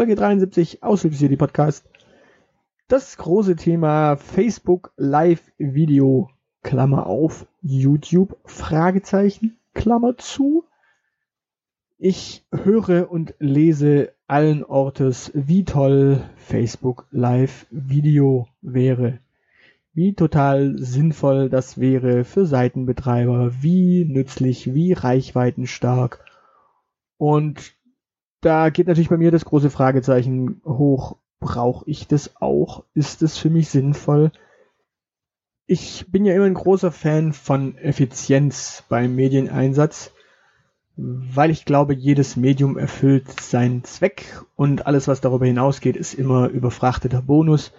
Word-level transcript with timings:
Folge 0.00 0.14
73, 0.14 0.82
Ausflugsserie 0.82 1.36
Podcast. 1.36 1.86
Das 2.88 3.18
große 3.18 3.54
Thema 3.54 4.16
Facebook 4.16 4.94
Live 4.96 5.52
Video, 5.58 6.30
Klammer 6.62 7.06
auf, 7.06 7.46
YouTube, 7.60 8.38
Fragezeichen, 8.46 9.58
Klammer 9.74 10.16
zu. 10.16 10.64
Ich 11.98 12.46
höre 12.50 13.10
und 13.10 13.34
lese 13.40 14.14
allen 14.26 14.64
Ortes, 14.64 15.32
wie 15.34 15.66
toll 15.66 16.22
Facebook 16.36 17.06
Live 17.10 17.66
Video 17.70 18.48
wäre. 18.62 19.18
Wie 19.92 20.14
total 20.14 20.78
sinnvoll 20.78 21.50
das 21.50 21.78
wäre 21.78 22.24
für 22.24 22.46
Seitenbetreiber, 22.46 23.52
wie 23.60 24.06
nützlich, 24.06 24.72
wie 24.72 24.94
reichweitenstark. 24.94 26.24
Und 27.18 27.74
da 28.40 28.70
geht 28.70 28.86
natürlich 28.86 29.10
bei 29.10 29.16
mir 29.16 29.30
das 29.30 29.44
große 29.44 29.70
Fragezeichen 29.70 30.60
hoch. 30.64 31.16
Brauche 31.40 31.88
ich 31.88 32.06
das 32.06 32.36
auch? 32.36 32.84
Ist 32.94 33.22
es 33.22 33.38
für 33.38 33.50
mich 33.50 33.68
sinnvoll? 33.70 34.30
Ich 35.66 36.06
bin 36.08 36.24
ja 36.24 36.34
immer 36.34 36.46
ein 36.46 36.54
großer 36.54 36.92
Fan 36.92 37.32
von 37.32 37.76
Effizienz 37.78 38.84
beim 38.88 39.14
Medieneinsatz, 39.14 40.12
weil 40.96 41.50
ich 41.50 41.64
glaube, 41.64 41.94
jedes 41.94 42.36
Medium 42.36 42.76
erfüllt 42.76 43.40
seinen 43.40 43.84
Zweck 43.84 44.42
und 44.56 44.86
alles, 44.86 45.08
was 45.08 45.20
darüber 45.20 45.46
hinausgeht, 45.46 45.96
ist 45.96 46.14
immer 46.14 46.48
überfrachteter 46.48 47.22
Bonus, 47.22 47.72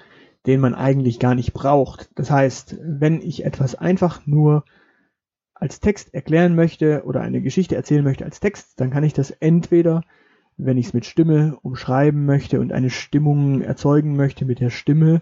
den 0.48 0.60
man 0.60 0.74
eigentlich 0.74 1.20
gar 1.20 1.36
nicht 1.36 1.54
braucht. 1.54 2.10
Das 2.16 2.32
heißt, 2.32 2.78
wenn 2.82 3.22
ich 3.22 3.46
etwas 3.46 3.76
einfach 3.76 4.26
nur 4.26 4.64
als 5.54 5.80
Text 5.80 6.14
erklären 6.14 6.56
möchte 6.56 7.04
oder 7.06 7.22
eine 7.22 7.42
Geschichte 7.42 7.76
erzählen 7.76 8.04
möchte 8.04 8.26
als 8.26 8.40
Text, 8.40 8.80
dann 8.80 8.90
kann 8.90 9.04
ich 9.04 9.14
das 9.14 9.30
entweder 9.30 10.04
wenn 10.58 10.78
ich 10.78 10.88
es 10.88 10.94
mit 10.94 11.06
Stimme 11.06 11.58
umschreiben 11.62 12.26
möchte 12.26 12.60
und 12.60 12.72
eine 12.72 12.90
Stimmung 12.90 13.62
erzeugen 13.62 14.16
möchte 14.16 14.46
mit 14.46 14.60
der 14.60 14.70
Stimme 14.70 15.22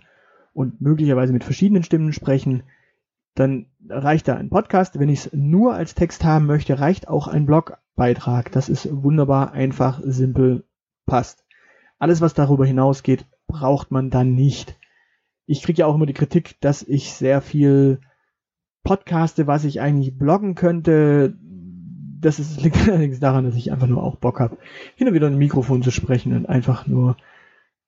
und 0.54 0.82
möglicherweise 0.82 1.34
mit 1.34 1.44
verschiedenen 1.44 1.84
Stimmen 1.84 2.14
sprechen, 2.14 2.64
dann 3.36 3.68
reicht 3.88 4.28
da 4.28 4.36
ein 4.36 4.50
Podcast. 4.50 5.00
Wenn 5.00 5.10
ich 5.10 5.26
es 5.26 5.34
nur 5.34 5.74
als 5.74 5.96
Text 5.96 6.24
haben 6.24 6.46
möchte, 6.46 6.80
reicht 6.80 7.08
auch 7.08 7.28
ein 7.28 7.46
Blogbeitrag. 7.46 8.52
Das 8.52 8.68
ist 8.70 8.90
wunderbar, 8.92 9.54
einfach, 9.54 10.02
simpel, 10.04 10.66
passt. 11.06 11.46
Alles, 12.00 12.22
was 12.22 12.34
darüber 12.34 12.66
hinausgeht, 12.66 13.26
braucht 13.48 13.92
man 13.92 14.10
dann 14.10 14.34
nicht. 14.34 14.78
Ich 15.46 15.64
kriege 15.64 15.80
ja 15.80 15.86
auch 15.86 15.96
immer 15.96 16.06
die 16.06 16.14
Kritik, 16.14 16.60
dass 16.62 16.84
ich 16.84 17.14
sehr 17.14 17.42
viel 17.42 18.02
podcaste, 18.84 19.48
was 19.48 19.64
ich 19.64 19.82
eigentlich 19.82 20.18
bloggen 20.18 20.56
könnte 20.56 21.38
das 22.20 22.40
ist, 22.40 22.62
liegt 22.64 22.88
allerdings 22.88 23.20
daran, 23.20 23.46
dass 23.46 23.56
ich 23.56 23.72
einfach 23.72 23.88
nur 23.88 24.04
auch 24.04 24.16
Bock 24.16 24.40
habe, 24.40 24.58
hin 24.96 25.08
und 25.08 25.14
wieder 25.14 25.28
ein 25.28 25.38
Mikrofon 25.38 25.84
zu 25.84 25.92
sprechen 25.92 26.36
und 26.36 26.48
einfach 26.48 26.88
nur, 26.88 27.18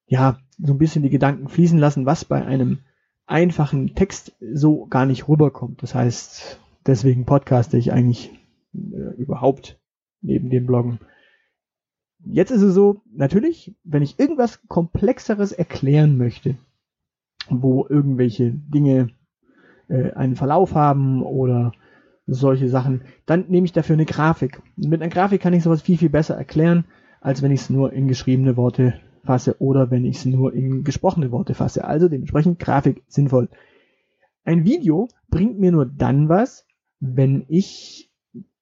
ja, 0.07 0.37
so 0.57 0.73
ein 0.73 0.79
bisschen 0.79 1.03
die 1.03 1.09
Gedanken 1.09 1.47
fließen 1.47 1.77
lassen, 1.77 2.05
was 2.05 2.25
bei 2.25 2.45
einem 2.45 2.79
einfachen 3.25 3.95
Text 3.95 4.33
so 4.41 4.85
gar 4.87 5.05
nicht 5.05 5.27
rüberkommt. 5.27 5.81
Das 5.81 5.95
heißt, 5.95 6.59
deswegen 6.85 7.25
podcaste 7.25 7.77
ich 7.77 7.93
eigentlich 7.93 8.31
äh, 8.73 9.15
überhaupt 9.17 9.79
neben 10.21 10.49
dem 10.49 10.65
Bloggen. 10.65 10.99
Jetzt 12.23 12.52
ist 12.52 12.61
es 12.61 12.73
so, 12.73 13.02
natürlich, 13.11 13.75
wenn 13.83 14.03
ich 14.03 14.19
irgendwas 14.19 14.61
Komplexeres 14.67 15.52
erklären 15.52 16.17
möchte, 16.17 16.57
wo 17.49 17.87
irgendwelche 17.87 18.52
Dinge 18.52 19.09
äh, 19.87 20.11
einen 20.11 20.36
Verlauf 20.36 20.75
haben 20.75 21.23
oder 21.23 21.71
solche 22.33 22.69
Sachen. 22.69 23.02
Dann 23.25 23.45
nehme 23.49 23.65
ich 23.65 23.73
dafür 23.73 23.93
eine 23.93 24.05
Grafik. 24.05 24.61
Mit 24.75 25.02
einer 25.02 25.11
Grafik 25.11 25.42
kann 25.42 25.53
ich 25.53 25.64
sowas 25.64 25.81
viel, 25.81 25.97
viel 25.97 26.09
besser 26.09 26.36
erklären, 26.36 26.86
als 27.19 27.42
wenn 27.42 27.52
ich 27.52 27.61
es 27.61 27.69
nur 27.69 27.93
in 27.93 28.08
geschriebene 28.08 28.58
Worte 28.58 28.93
fasse 29.23 29.58
oder 29.59 29.92
wenn 29.92 30.05
ich 30.05 30.17
es 30.17 30.25
nur 30.25 30.53
in 30.53 30.83
gesprochene 30.83 31.31
Worte 31.31 31.53
fasse. 31.53 31.83
Also 31.83 32.08
dementsprechend 32.08 32.59
Grafik 32.59 33.03
sinnvoll. 33.08 33.49
Ein 34.43 34.64
Video 34.64 35.08
bringt 35.30 35.59
mir 35.59 35.71
nur 35.71 35.86
dann 35.86 36.30
was, 36.30 36.65
wenn 36.99 37.45
ich 37.47 38.09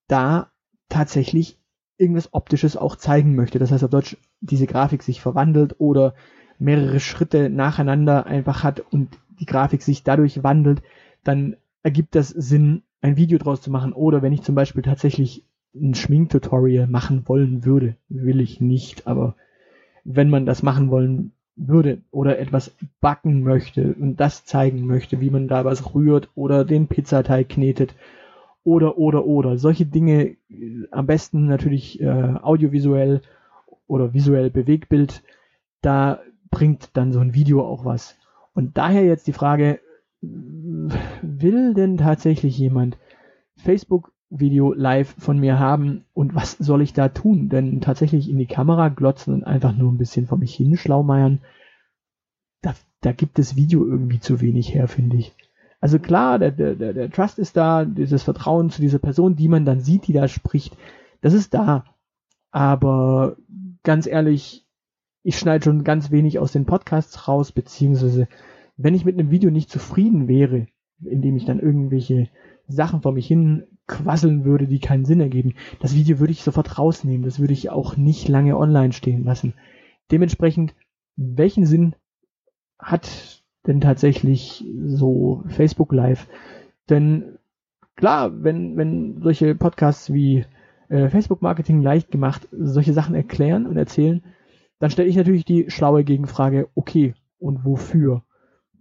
da 0.08 0.52
tatsächlich 0.90 1.60
irgendwas 1.98 2.34
Optisches 2.34 2.76
auch 2.76 2.96
zeigen 2.96 3.36
möchte. 3.36 3.60
Das 3.60 3.72
heißt 3.72 3.84
auf 3.84 3.90
Deutsch, 3.90 4.18
diese 4.42 4.68
Grafik 4.68 5.04
sich 5.04 5.22
verwandelt 5.22 5.76
oder 5.80 6.16
mehrere 6.58 7.00
Schritte 7.00 7.50
nacheinander 7.50 8.26
einfach 8.26 8.64
hat 8.64 8.80
und 8.80 9.18
die 9.40 9.46
Grafik 9.46 9.82
sich 9.82 10.04
dadurch 10.04 10.44
wandelt, 10.44 10.82
dann 11.24 11.56
ergibt 11.84 12.16
das 12.16 12.30
Sinn, 12.30 12.84
ein 13.02 13.18
Video 13.18 13.38
draus 13.38 13.62
zu 13.62 13.72
machen. 13.72 13.94
Oder 13.94 14.22
wenn 14.22 14.34
ich 14.34 14.42
zum 14.42 14.56
Beispiel 14.56 14.84
tatsächlich 14.84 15.44
ein 15.76 15.94
Schminktutorial 15.96 16.88
machen 16.88 17.28
wollen 17.28 17.66
würde, 17.66 17.96
will 18.10 18.40
ich 18.40 18.60
nicht, 18.60 19.08
aber 19.08 19.36
wenn 20.04 20.30
man 20.30 20.46
das 20.46 20.64
machen 20.64 20.90
wollen 20.90 21.32
würde 21.56 22.02
oder 22.12 22.40
etwas 22.40 22.76
backen 23.02 23.44
möchte 23.44 23.94
und 23.94 24.20
das 24.20 24.46
zeigen 24.46 24.86
möchte, 24.86 25.20
wie 25.20 25.30
man 25.30 25.48
da 25.48 25.66
was 25.66 25.94
rührt 25.94 26.30
oder 26.36 26.64
den 26.66 26.88
Pizzateig 26.88 27.50
knetet 27.50 27.96
oder 28.64 28.98
oder 28.98 29.26
oder 29.26 29.58
solche 29.58 29.86
Dinge 29.86 30.38
äh, 30.50 30.88
am 30.92 31.06
besten 31.06 31.48
natürlich 31.48 32.02
äh, 32.02 32.08
audiovisuell 32.42 33.22
oder 33.88 34.14
visuell 34.14 34.50
Bewegbild, 34.50 35.24
da 35.82 36.22
bringt 36.50 36.92
dann 36.94 37.12
so 37.12 37.20
ein 37.20 37.34
Video 37.34 37.66
auch 37.66 37.86
was. 37.86 38.16
Und 38.54 38.78
daher 38.78 39.06
jetzt 39.06 39.28
die 39.28 39.34
Frage, 39.34 39.80
will 41.22 41.74
denn 41.74 41.98
tatsächlich 41.98 42.58
jemand 42.58 42.98
Facebook-Video 43.58 44.74
live 44.74 45.14
von 45.18 45.40
mir 45.40 45.60
haben 45.60 46.06
und 46.14 46.36
was 46.36 46.54
soll 46.54 46.82
ich 46.82 46.94
da 46.94 47.10
tun? 47.10 47.50
Denn 47.50 47.82
tatsächlich 47.82 48.30
in 48.30 48.38
die 48.38 48.46
Kamera 48.46 48.90
glotzen 48.90 49.34
und 49.34 49.44
einfach 49.44 49.76
nur 49.76 49.92
ein 49.92 49.98
bisschen 49.98 50.28
vor 50.28 50.38
mich 50.38 50.56
hinschlaumeiern, 50.56 51.40
da, 52.62 52.74
da 53.02 53.12
gibt 53.12 53.40
das 53.40 53.56
Video 53.56 53.86
irgendwie 53.86 54.20
zu 54.20 54.42
wenig 54.42 54.74
her, 54.74 54.88
finde 54.88 55.18
ich. 55.18 55.34
Also 55.82 55.98
klar, 55.98 56.40
der, 56.40 56.52
der, 56.52 56.76
der 56.76 57.10
Trust 57.10 57.40
ist 57.40 57.56
da, 57.56 57.86
dieses 57.86 58.24
Vertrauen 58.24 58.70
zu 58.70 58.82
dieser 58.82 59.00
Person, 59.00 59.36
die 59.36 59.48
man 59.48 59.64
dann 59.64 59.80
sieht, 59.80 60.08
die 60.08 60.14
da 60.14 60.28
spricht, 60.28 60.76
das 61.22 61.34
ist 61.34 61.54
da. 61.54 61.86
Aber 62.52 63.38
ganz 63.84 64.06
ehrlich, 64.06 64.66
ich 65.24 65.38
schneide 65.38 65.64
schon 65.64 65.84
ganz 65.84 66.12
wenig 66.12 66.40
aus 66.40 66.52
den 66.52 66.66
Podcasts 66.66 67.28
raus, 67.28 67.52
beziehungsweise 67.52 68.28
wenn 68.82 68.96
ich 68.96 69.04
mit 69.04 69.20
einem 69.20 69.30
Video 69.30 69.52
nicht 69.52 69.70
zufrieden 69.70 70.30
wäre, 70.30 70.68
indem 71.04 71.36
ich 71.36 71.44
dann 71.44 71.60
irgendwelche 71.60 72.30
Sachen 72.68 73.02
vor 73.02 73.12
mich 73.12 73.28
hin 73.28 73.68
quasseln 73.88 74.46
würde, 74.46 74.68
die 74.68 74.80
keinen 74.80 75.04
Sinn 75.04 75.20
ergeben, 75.20 75.56
das 75.82 75.96
Video 75.96 76.20
würde 76.20 76.32
ich 76.32 76.44
sofort 76.44 76.80
rausnehmen. 76.80 77.24
Das 77.24 77.40
würde 77.40 77.52
ich 77.52 77.70
auch 77.70 77.98
nicht 77.98 78.30
lange 78.30 78.58
online 78.58 78.94
stehen 78.94 79.26
lassen. 79.26 79.54
Dementsprechend, 80.12 80.76
welchen 81.18 81.66
Sinn 81.66 81.94
hat 82.80 83.44
denn 83.68 83.82
tatsächlich 83.82 84.64
so 84.86 85.44
Facebook 85.48 85.92
Live? 85.92 86.28
Denn 86.90 87.38
klar, 87.98 88.44
wenn, 88.44 88.78
wenn 88.78 89.22
solche 89.22 89.56
Podcasts 89.56 90.14
wie 90.14 90.46
äh, 90.88 91.10
Facebook 91.10 91.42
Marketing 91.42 91.82
leicht 91.82 92.12
gemacht 92.12 92.48
solche 92.52 92.94
Sachen 92.94 93.14
erklären 93.14 93.68
und 93.68 93.76
erzählen, 93.76 94.24
dann 94.80 94.90
stelle 94.90 95.10
ich 95.10 95.18
natürlich 95.18 95.44
die 95.44 95.70
schlaue 95.70 96.06
Gegenfrage, 96.06 96.70
okay, 96.76 97.14
und 97.40 97.66
wofür? 97.66 98.24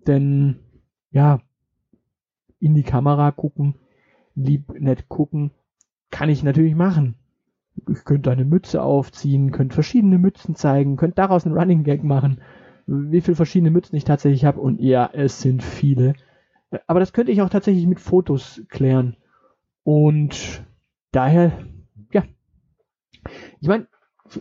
Denn 0.08 0.56
ja, 1.10 1.40
in 2.58 2.74
die 2.74 2.82
Kamera 2.82 3.30
gucken, 3.30 3.76
lieb 4.34 4.72
nett 4.80 5.08
gucken, 5.08 5.52
kann 6.10 6.30
ich 6.30 6.42
natürlich 6.42 6.74
machen. 6.74 7.14
Ich 7.88 8.04
könnte 8.04 8.30
eine 8.30 8.44
Mütze 8.44 8.82
aufziehen, 8.82 9.52
könnte 9.52 9.74
verschiedene 9.74 10.18
Mützen 10.18 10.56
zeigen, 10.56 10.96
könnte 10.96 11.16
daraus 11.16 11.46
einen 11.46 11.56
Running 11.56 11.84
Gag 11.84 12.02
machen, 12.02 12.40
wie 12.86 13.20
viele 13.20 13.36
verschiedene 13.36 13.70
Mützen 13.70 13.96
ich 13.96 14.04
tatsächlich 14.04 14.44
habe 14.44 14.60
und 14.60 14.80
ja, 14.80 15.08
es 15.12 15.40
sind 15.40 15.62
viele. 15.62 16.14
Aber 16.86 17.00
das 17.00 17.12
könnte 17.12 17.30
ich 17.30 17.42
auch 17.42 17.50
tatsächlich 17.50 17.86
mit 17.86 18.00
Fotos 18.00 18.62
klären. 18.68 19.16
Und 19.84 20.64
daher, 21.12 21.52
ja. 22.12 22.24
Ich 23.60 23.68
meine, 23.68 23.86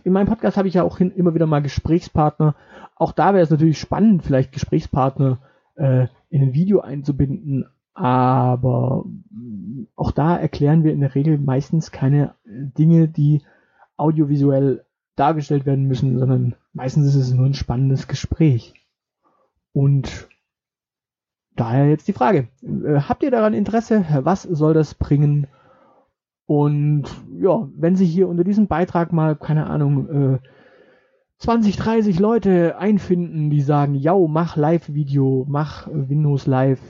in 0.04 0.12
meinem 0.12 0.26
Podcast 0.26 0.56
habe 0.56 0.68
ich 0.68 0.74
ja 0.74 0.82
auch 0.82 0.98
hin, 0.98 1.12
immer 1.12 1.34
wieder 1.34 1.46
mal 1.46 1.62
Gesprächspartner. 1.62 2.56
Auch 2.96 3.12
da 3.12 3.34
wäre 3.34 3.42
es 3.42 3.50
natürlich 3.50 3.78
spannend, 3.78 4.24
vielleicht 4.24 4.52
Gesprächspartner 4.52 5.38
äh, 5.78 6.08
in 6.30 6.42
ein 6.42 6.52
Video 6.52 6.80
einzubinden. 6.80 7.66
Aber 7.94 9.04
auch 9.96 10.12
da 10.12 10.36
erklären 10.36 10.84
wir 10.84 10.92
in 10.92 11.00
der 11.00 11.14
Regel 11.14 11.38
meistens 11.38 11.90
keine 11.90 12.34
Dinge, 12.44 13.08
die 13.08 13.42
audiovisuell 13.96 14.84
dargestellt 15.16 15.66
werden 15.66 15.86
müssen, 15.86 16.18
sondern 16.18 16.54
meistens 16.72 17.08
ist 17.08 17.16
es 17.16 17.32
nur 17.32 17.46
ein 17.46 17.54
spannendes 17.54 18.06
Gespräch. 18.06 18.74
Und 19.72 20.28
daher 21.56 21.88
jetzt 21.88 22.06
die 22.06 22.12
Frage, 22.12 22.48
äh, 22.62 23.00
habt 23.00 23.22
ihr 23.22 23.30
daran 23.30 23.54
Interesse? 23.54 24.04
Was 24.22 24.42
soll 24.42 24.74
das 24.74 24.94
bringen? 24.94 25.48
Und 26.46 27.04
ja, 27.38 27.68
wenn 27.76 27.96
sich 27.96 28.10
hier 28.10 28.28
unter 28.28 28.44
diesem 28.44 28.68
Beitrag 28.68 29.12
mal, 29.12 29.36
keine 29.36 29.66
Ahnung, 29.66 30.08
äh, 30.08 30.38
20, 31.38 31.76
30 31.76 32.18
Leute 32.18 32.78
einfinden, 32.78 33.48
die 33.50 33.60
sagen, 33.60 33.94
ja, 33.94 34.16
mach 34.16 34.56
Live-Video, 34.56 35.46
mach 35.48 35.86
Windows 35.90 36.46
Live, 36.46 36.80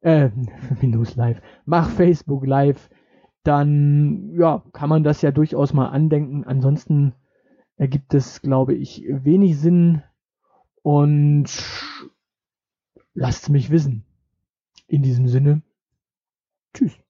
äh, 0.00 0.30
Windows 0.80 1.14
Live, 1.16 1.42
mach 1.66 1.90
Facebook 1.90 2.46
Live, 2.46 2.88
dann 3.42 4.34
ja, 4.36 4.62
kann 4.72 4.88
man 4.88 5.04
das 5.04 5.22
ja 5.22 5.30
durchaus 5.30 5.72
mal 5.72 5.88
andenken. 5.88 6.44
Ansonsten 6.44 7.14
ergibt 7.76 8.14
es, 8.14 8.40
glaube 8.40 8.74
ich, 8.74 9.04
wenig 9.08 9.58
Sinn 9.58 10.02
und 10.82 11.46
lasst 13.14 13.50
mich 13.50 13.70
wissen. 13.70 14.04
In 14.88 15.02
diesem 15.02 15.28
Sinne, 15.28 15.62
tschüss. 16.72 17.05